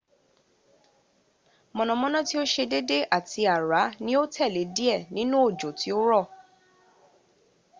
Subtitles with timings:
[1.75, 6.01] mọ̀nàmọ́ná tí ó ṣe dédé àti àrá ní ó tẹ̀lé díẹ̀ nínu òjò tí ó
[6.09, 6.25] rọ̀